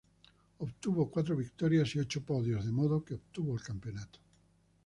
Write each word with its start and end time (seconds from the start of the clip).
Obtuvo 0.57 1.11
cuatro 1.11 1.35
victorias 1.35 1.93
y 1.93 1.99
ocho 1.99 2.25
podios, 2.25 2.65
de 2.65 2.71
modo 2.71 3.05
que 3.05 3.13
obtuvo 3.13 3.53
el 3.53 3.61
campeonato. 3.61 4.19